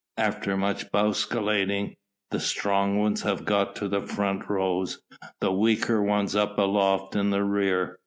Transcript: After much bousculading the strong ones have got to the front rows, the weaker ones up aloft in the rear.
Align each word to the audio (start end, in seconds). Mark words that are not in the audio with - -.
After 0.17 0.57
much 0.57 0.91
bousculading 0.91 1.93
the 2.31 2.39
strong 2.39 2.97
ones 2.97 3.21
have 3.21 3.45
got 3.45 3.75
to 3.75 3.87
the 3.87 4.01
front 4.01 4.49
rows, 4.49 4.99
the 5.41 5.51
weaker 5.51 6.01
ones 6.01 6.35
up 6.35 6.57
aloft 6.57 7.15
in 7.15 7.29
the 7.29 7.43
rear. 7.43 7.99